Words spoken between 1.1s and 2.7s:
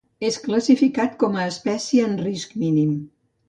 com a espècie en risc